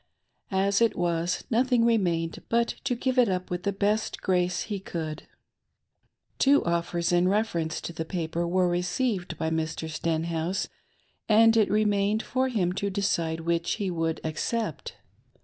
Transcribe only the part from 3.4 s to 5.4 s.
with th^ best grace he could.